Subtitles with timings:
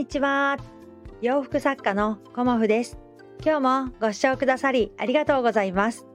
[0.00, 0.56] にちは。
[1.20, 2.96] 洋服作家のコモフです。
[3.44, 6.06] 今日もご視聴くださりありがとうございます。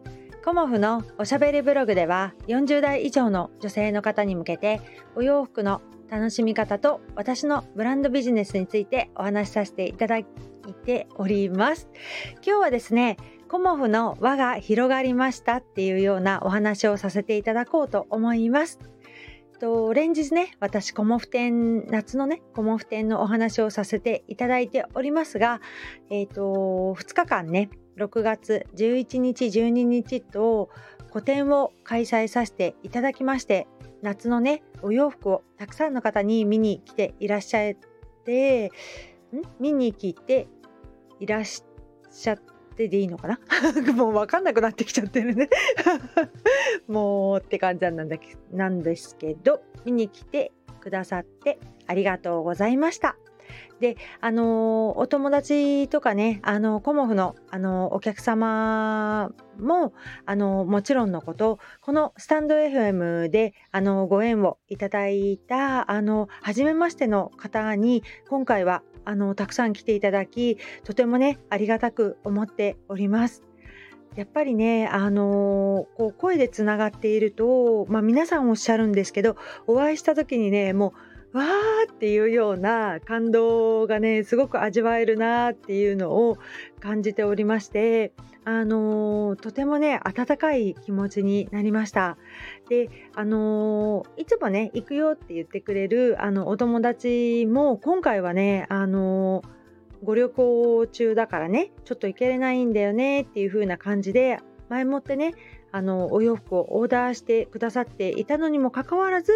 [0.44, 4.82] コモフのおしゃべりブログでは40代以上の女性の方に向けて
[5.16, 10.26] お洋服の楽しみ方と私のブランドビジネスについてお話しさせていただい
[10.84, 11.88] ております。
[12.44, 13.18] 今日はですね
[13.48, 18.80] コモフの輪が広がりましたっていうようなお話をさせていただこうと思います。
[19.58, 25.62] と連日ね私コモフ展夏のねコモフ展のお話をさせていただいておりますが
[26.10, 30.70] え、ー、と2日間ね6月11日12日と
[31.12, 33.68] 個展を開催させていただきまして
[34.02, 37.74] 夏のねお洋服をたくさんの方に見に来ていらっしゃっ
[38.26, 38.72] てん？
[39.60, 40.48] 見に来て
[41.20, 43.40] いらっしゃってでいいのかな？
[43.96, 45.50] もう分かんなくなってきちゃってるね
[46.88, 48.18] もうって感じなんだ
[48.52, 50.52] なんですけど見に来て
[50.82, 53.16] くださってありがとうございました。
[53.80, 59.94] であのお友達とかねあのコモフのあのお客様も
[60.26, 73.44] あのもちろんのことこのスタンド FM であのご縁をいただいたあの初めましての方に今回はあのたくさん来ていただきとてもねありがたく思っております。
[74.16, 79.36] やっぱりね、あの、こう声でつながっていると、まあ、皆さんおっしゃるんですけど
[79.68, 86.38] お会いした時にねもうわーっていうような感動がねすごく味わえるなっていうのを
[86.80, 88.14] 感じておりまして
[88.46, 92.18] あのー、とてもね温かい気持ちになりました。
[92.70, 105.34] であのー、いつもね行くよって言ってくれるあのお友達も今回はねあのー、ご旅行中だからねちょっと行けれないんだよねっていう風な感じで前もってね
[105.76, 109.34] あのお洋服をオーダーしてくださっていたのにもかかわらず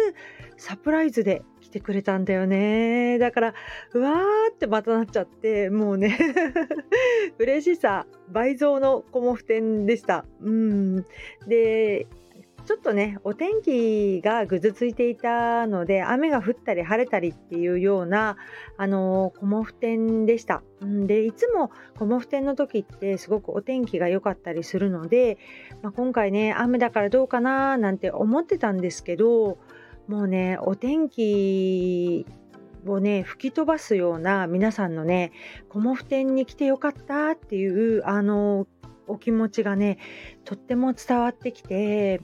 [0.56, 3.18] サプライズで来てくれたんだよね。
[3.18, 3.54] だから
[3.92, 6.18] うわーってまたなっちゃってもうね
[7.38, 10.24] 嬉しさ倍増のコモフ展でした。
[10.40, 11.04] うん。
[11.46, 12.06] で
[12.70, 18.36] ちょっとねお天気がぐずついていたので雨が降ったり晴れたりっていうような
[18.76, 20.62] あのコモフ展でした。
[20.80, 25.36] でいつもコモフ展の時ってすごくお天気が良かったりするので、
[25.82, 29.58] まあ、今回ね雨だからどうかななんて思ってたんですけど
[30.06, 32.24] もうねお天気
[32.86, 35.32] をね吹き飛ばすような皆さんのね
[35.68, 38.68] コモフ展に来てよかったっていうあの
[39.08, 39.98] お気持ちがね
[40.44, 42.20] とっても伝わってきて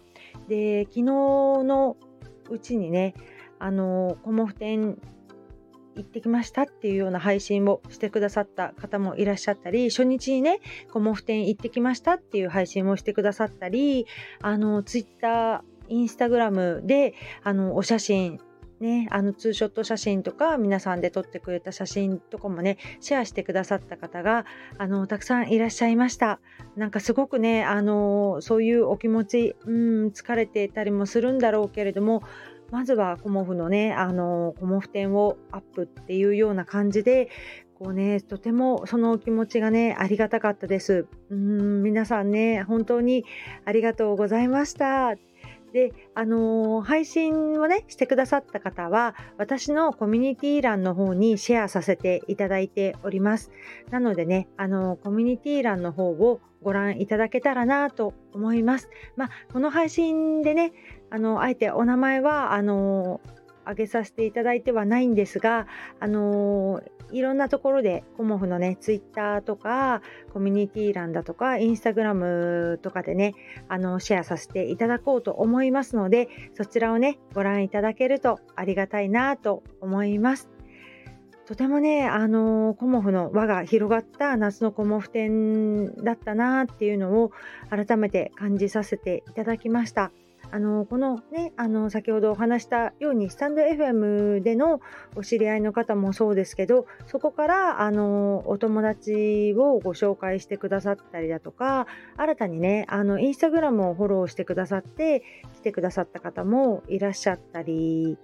[0.48, 1.96] で昨日の
[2.50, 3.14] うちにね
[3.58, 4.98] あのコモフ展
[5.96, 10.60] 行ってきましたっていうような配信をしてくださった方もいらっしゃったり初日にね
[10.92, 14.06] コモフ展行ってきましたっていう配信をしてくださったり
[14.42, 18.40] あのツイッターインスタグラムであのお写真
[18.80, 24.44] ね、あのツーショット写真とか皆さんで撮ってくれた写真とかもねシェアしてくださった方が
[24.76, 26.40] あのたくさんいらっしゃいました。
[26.76, 32.22] なんかすごくねあのそういうお気持ちうん疲れてたりもするんだろうけれども
[32.70, 37.30] まずはコモフのねあのコモフ展をアップっていうような感じで
[37.78, 41.06] こうねとてもそのお気持ちがねありがたかったです。
[41.30, 43.24] うん皆さんね本当に
[43.64, 45.16] ありがとうございました。
[45.72, 53.50] で、あのー、配信をね、してくださった方は、私のコミュニティ欄の方にシェアさせていただいております。
[53.90, 58.88] なのでね、あのー、コミュニティ欄の方をご覧いただけたらなと思います。
[59.16, 60.72] まあ、この配信でね、
[61.10, 63.35] あの、あえてお名前は、あのー
[63.66, 65.66] 上げさせていただいてはないんですが、
[66.00, 73.34] あのー、いろんなところでコモフのね、ツイッターとか、コミュニティ欄だとか、インスタグラムとかでね、
[73.68, 80.50] あの、シェアさせていただこうと思いますので、そちらをね、ご覧いただけるとありがたいなと思います。
[81.46, 87.30] とてもね、あのコモフの輪が広がった夏のコモフ展だったなっていうのを
[87.70, 90.10] 改めて感じさせていただきました。
[90.56, 94.80] あのこのねあの先ほどお話したようにスタンド FM での
[95.14, 101.86] お知り合いの方もそうですけどそこからあのお友達をご紹介してくださったりだとか
[102.16, 105.22] 新たにねあのインスタグラムをフォローしてくださって
[105.56, 108.16] 来てくださった方もいらっしゃったり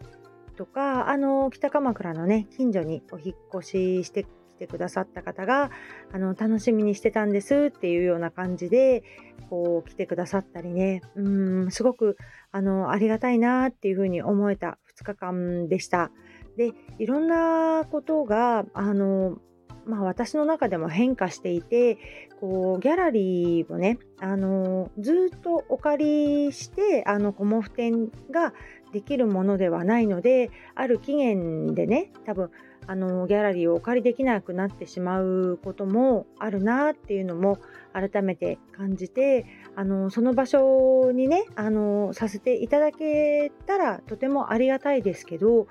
[0.56, 4.24] とかあの北鎌倉のね近所にお引越しして
[4.62, 5.70] てくださった方が
[6.12, 9.02] あの楽しみにしてたんですっていうような感じで
[9.50, 11.28] こう来てくださったりねう
[11.66, 12.16] んすごく
[12.52, 16.10] あのありがたいなっていうふうに思えた2日間でした。
[16.56, 19.38] でいろんなことがあの
[19.84, 21.98] まあ、私の中でも変化していて
[22.40, 28.52] こうギャラリーをねあのずっとお借りしてあのコモフ展が
[28.92, 32.50] できるものではないのである期限でね多分
[32.86, 37.58] あのギャラリーをお借りできなくなってしまうこともあるなっていうのも
[37.92, 39.46] 改めて感じて
[39.76, 45.66] あのその場所にねあのさせていただけたらとてもありがたいですけど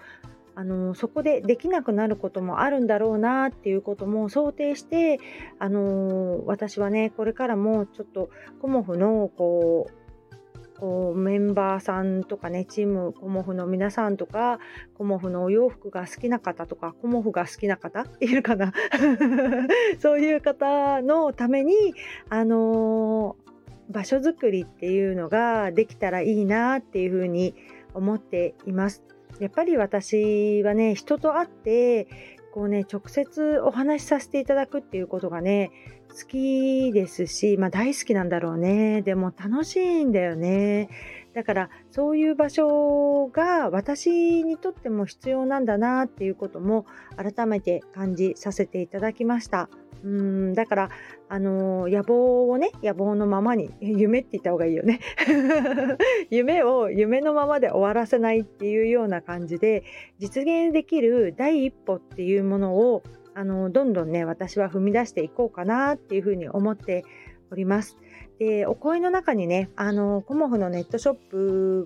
[0.53, 5.19] あのそこでできなくなることもあるんだろうなっていうことも想定して
[5.59, 8.29] あの私はねこれからもちょっと
[8.61, 10.00] コモフのこう
[10.81, 14.57] こうメンバーさんとかねチームコモフの皆さんとか
[14.95, 18.73] コモフのお洋服が好きな方とかコモフが好きな方いるかな？
[20.01, 21.93] そういう方のために
[22.29, 27.53] あのー、場所づくりっていうのができたらいいなっていうふうに
[27.93, 29.03] 思っています。
[29.39, 32.07] やっぱり私はね人と会って
[32.51, 35.69] こうね直接お話しさせていただくっていうことがね
[36.11, 39.01] 好きですし、まあ、大好きなんだろうね。
[39.01, 40.89] でも楽しいんだよね。
[41.33, 46.85] だからそういう場所が私にとっても必要なんだなっていうことも
[47.15, 49.69] 改めて感じさせていただきました。
[50.03, 50.89] うんだから、
[51.29, 54.99] あのー、野望をね野望のままに夢って言った方がいいよね。
[56.29, 59.83] 夢を夢のままで終わらせないっていうような感じで
[60.17, 67.05] 実現できる第一歩っていうものをあのどんどんね私は踏み出していこうかなっていうふうに思って
[67.51, 67.97] おります。
[68.39, 71.15] でお声の中にねあのコモフのネットショッ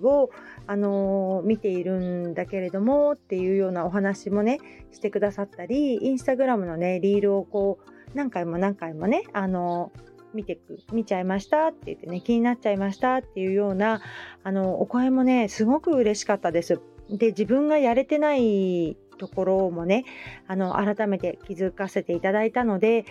[0.08, 0.30] を
[0.66, 4.60] あの見ているんだけれどもっていうようなお話もね
[4.90, 9.92] してくださったりインスタグラムのねリールをこう何回も何回もねあの
[10.32, 14.00] 見てく見ちゃいましたって言ってね気になっちゃいましたっていうような
[14.42, 16.80] あのお声もねすごく嬉しかったです。
[17.10, 20.04] で自分がやれてないところもね
[20.46, 23.04] あの改めて気づかせていただいたので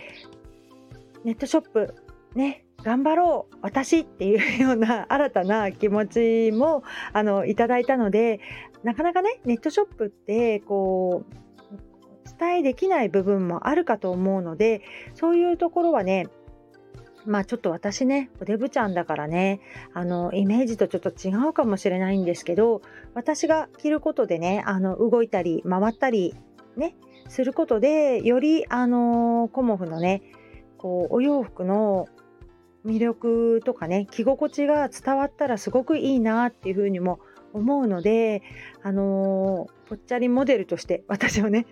[1.24, 1.94] ネットショップ
[2.34, 8.40] ね頑張ろう私っていうような新たな気持ちもあのいただいたので
[8.84, 11.46] なかなかねネットショップってこう
[12.38, 14.82] 伝えできない部分もあるかと思うので
[15.14, 16.28] そういうところはね
[17.26, 19.60] まあちょっと私ね、おデブちゃんだからね、
[19.92, 22.82] あの、イメージとちょっと違うかもしれないんですけど、
[23.14, 26.34] 私が着ることでね、あの、動いたり、回ったり、
[26.76, 26.96] ね、
[27.28, 30.22] することで、より、あの、コモフのね、
[30.78, 32.06] こう、お洋服の
[32.84, 37.18] 魅力とかね、着心地が伝わったらすごくいいなっていうふうにも
[37.52, 38.42] 思うので、
[38.86, 41.66] あのー、ぽっちゃりモデルとして私をね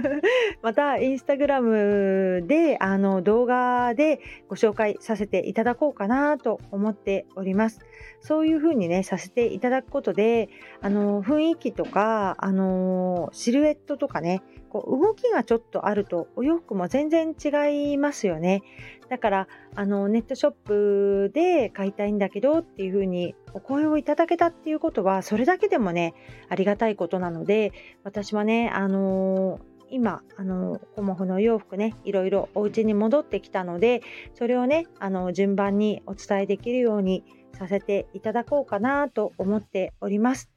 [0.62, 4.18] またインスタグラムであの動画で
[4.48, 7.80] ご紹介させていただこうかなと思っております。
[8.20, 10.48] そういう風にねさせていただくことで
[10.80, 18.62] あの雰囲気とかあのシルエットとかねこう動きがちょっとあるとお洋服も全然違いますよね。
[19.08, 26.14] だからあのネットショップで買いたいんだけどっていう風にお声をいただけたっていうことはそれだけでもね
[26.54, 27.72] ありがたいことなので
[28.04, 29.58] 私はねあの
[29.90, 34.02] 今あのコモフの洋服ねいろいろお家に戻ってきたので
[34.34, 37.24] それをねあの順番にお伝えできるように
[37.58, 40.48] させていただこうかなと思っております。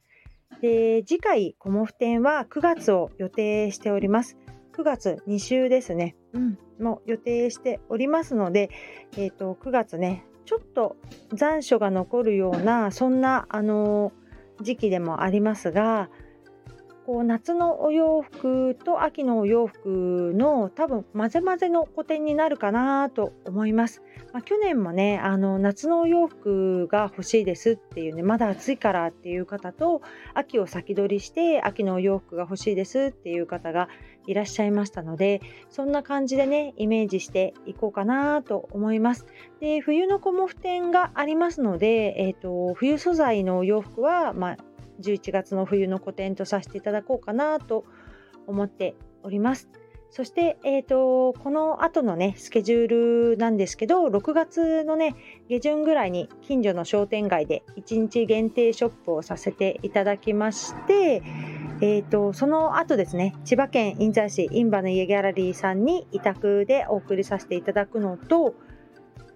[0.62, 4.36] で次回コモフ展は9月を予定しております。
[4.72, 6.14] 9月2週ですね。
[6.32, 8.70] うん、もう予定しておりますので、
[9.16, 10.96] えーと、9月ねちょっと
[11.32, 14.12] 残暑が残るようなそんなあの
[14.60, 16.08] 時期でもありますが
[17.08, 24.02] こう夏のお洋服と秋のお洋服の多分混ぜ混ぜの個展になるかなと思います。
[24.34, 30.02] まあ、去年もねあの夏のお洋服が欲しいですっていうねまだ暑いからっていう方と
[30.34, 33.88] 秋を先取りして秋のお洋服が欲しいですっていう方が
[34.26, 39.24] いらっしゃいましたのでそんな感じでねイメージしていこうかなと思います。
[39.60, 44.56] で冬のコモフ展がありますので、えーと、冬素材のお洋服は、まあ、
[45.00, 47.84] 11月の冬の個展とさせていただこうかなと
[48.46, 49.68] 思っております。
[50.10, 55.14] そして、えーと、この後のねスケジュールなんですけど6月のね
[55.48, 61.22] 下旬ぐらいに近所の商店街で1日限定ショップをさせていただきまして、
[61.82, 68.54] えーと、その後ですね千葉県印西市印旛の家ギャラリーさんに委託でお送りさせていただくのと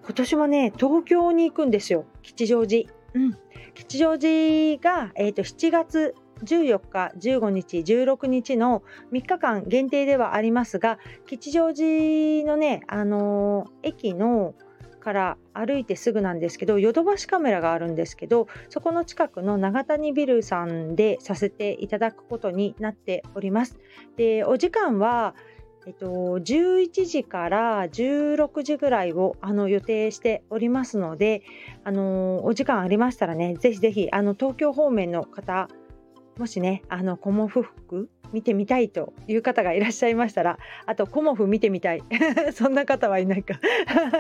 [0.05, 3.02] 今年はね東京に行くんですよ吉祥寺。
[3.15, 3.39] うん
[3.75, 6.15] 吉祥寺が、えーと、7月
[6.45, 14.55] 14日、15日、16日の3日間限定ではありますが、吉祥寺のね、あのー、駅の
[15.01, 23.79] から歩いてすぐなんですけど、ヨドバシカメラがあるんですけど、そこの近くの長谷ビルさんでさせていただくことになっております。
[24.17, 25.35] で、お時間は、
[25.85, 31.43] えっと、11時から16時ぐらいをあの予定しておりますので、
[31.83, 35.69] あのお時間ありましたらね、ぜひぜひあの東京方面の方
[36.39, 42.03] もしねあのコモフ服見てみたいという方がいらっしゃいましたらあとコモフ見てみたい。
[42.55, 43.61] そんな方はいないか。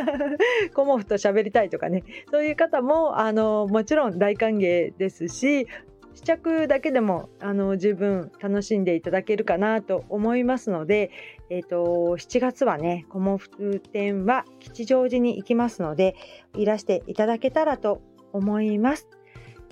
[0.75, 2.03] コモフと喋りたいとかね。
[2.31, 5.67] そういう方もあのもちろん大歓迎ですし
[6.15, 11.11] 試着だけでもあの十分楽しんでいただけるかなと思いますので、
[11.51, 16.17] えーと、7月はねコモフ展は吉祥寺に行きますので
[16.55, 18.03] いらしていただけたらと
[18.33, 19.09] 思います。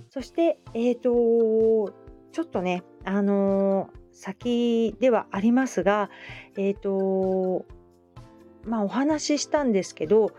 [0.09, 1.93] そして、えーと
[2.33, 6.11] ちょっとね、あのー、先ではありますが、
[6.57, 7.67] え、ー、と
[8.65, 10.33] まあお話ししたんですけど、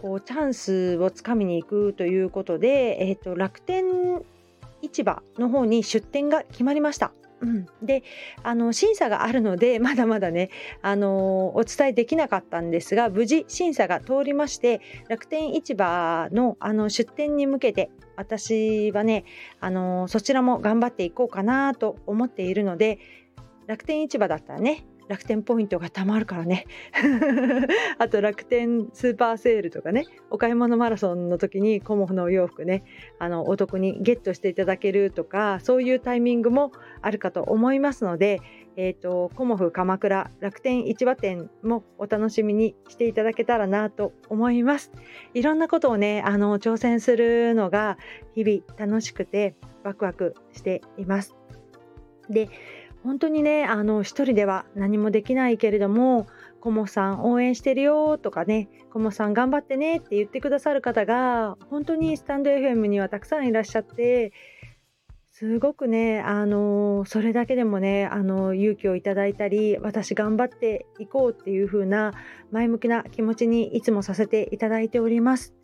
[0.00, 4.24] こうチャンスをつかみに行くということで、えっ、ー、と楽天
[4.86, 7.12] 市場の方に出店が決まりました。
[7.40, 8.02] うん、で
[8.42, 10.48] あの審査があるので まだまだね
[10.80, 19.24] あのお伝えできなかったんですが無事審査が通りまして楽天市場のあの出店に向けて私はね
[19.60, 22.98] あのそちらも頑張っていこうかなと思っているので
[23.66, 26.66] 楽天市場だったらね楽天ポイントがたまるからね。
[27.98, 30.04] あと楽天スーパーセールとかね。
[30.30, 32.82] お買い物マラソンの時にコモフのお洋服ね。
[33.18, 36.72] あのお得にゲットしていただけるとかそういうタイミングも
[37.02, 38.40] あるかと思いますので、
[38.76, 44.92] えーと、コモフ鎌倉楽天市場店もお楽しみにしていただけたらなと思います。
[45.34, 47.96] いろんなことをねあの挑戦するのが
[48.34, 51.36] 日々楽しくてワクワクしています。
[52.28, 52.48] で
[53.06, 56.26] 本当にねあの一人では何もできないけれども
[56.60, 64.32] 「コモさん応援してるよ」とかね「コモさん頑張ってね」って言ってくださる方が本当にスタンド FM にはたくさんいらっしゃって
[65.30, 72.12] すごくねあのそれだけでもねあの勇気をいただいたり私頑張っていこうっていう風な
[72.50, 75.55] 前向きな気持ちにいつもさせていただいております。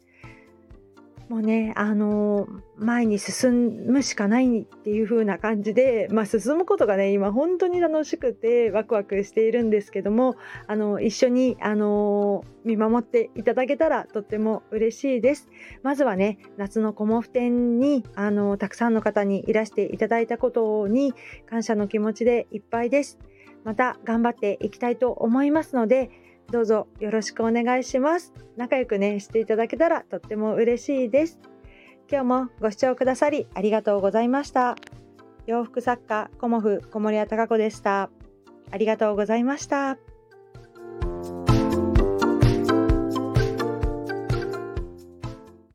[1.29, 10.37] もうね、あの前に進むしかないっていう風な感じで、まあ、進むことがね今本当に楽しくてワクワクしているんですけども
[10.67, 15.49] あの一緒に、あの見守っていただけたらとっても嬉しいです。
[15.83, 21.15] まずはね夏のコモフ展に、あのたくさんの方にいらしていただいたことに
[21.49, 23.19] 感謝の気持ちでいっぱいです。
[23.65, 26.11] また頑張っていきたいと思いますので
[26.51, 28.33] どうぞよろしくお願いします。
[28.57, 31.39] 仲良くね、していただけたらとっても嬉しいです。
[32.11, 34.77] 今日もご視聴くださりありがとうございました。
[35.47, 38.11] 洋服作家、コモフ小森屋隆子でした。
[38.71, 39.99] ありがとうございました。